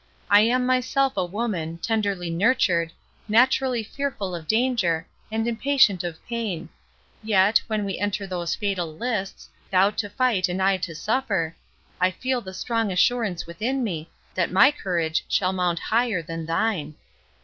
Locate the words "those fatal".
8.25-8.95